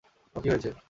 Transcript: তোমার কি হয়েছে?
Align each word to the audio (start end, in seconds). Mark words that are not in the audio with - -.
তোমার 0.27 0.41
কি 0.43 0.49
হয়েছে? 0.51 0.71